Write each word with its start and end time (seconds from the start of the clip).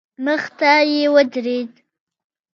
مخې 0.23 0.49
ته 0.57 0.71
يې 0.91 1.05
ودرېد. 1.13 1.71